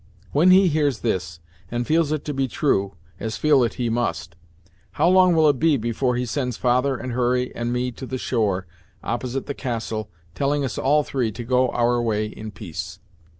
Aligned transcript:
When 0.31 0.49
he 0.49 0.67
hears 0.67 1.01
this, 1.01 1.41
and 1.69 1.85
feels 1.85 2.11
it 2.11 2.25
to 2.25 2.33
be 2.33 2.47
true, 2.47 2.95
as 3.19 3.37
feel 3.37 3.63
it 3.63 3.75
he 3.75 3.87
must, 3.87 4.35
how 4.93 5.07
long 5.07 5.35
will 5.35 5.47
it 5.47 5.59
be 5.59 5.77
before 5.77 6.15
he 6.15 6.25
sends 6.25 6.57
father, 6.57 6.97
and 6.97 7.11
Hurry, 7.11 7.53
and 7.55 7.71
me 7.71 7.91
to 7.91 8.07
the 8.07 8.17
shore, 8.17 8.65
opposite 9.03 9.45
the 9.45 9.53
castle, 9.53 10.09
telling 10.33 10.65
us 10.65 10.79
all 10.79 11.03
three 11.03 11.31
to 11.33 11.43
go 11.43 11.69
our 11.69 12.01
way 12.01 12.25
in 12.25 12.49
peace?" 12.49 12.97